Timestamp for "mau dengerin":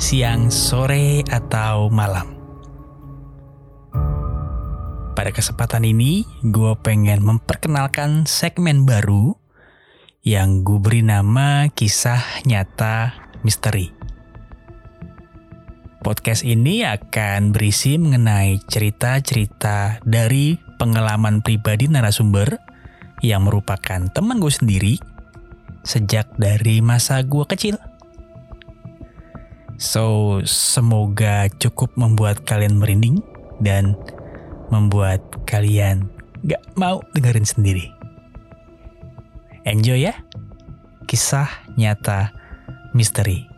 36.76-37.44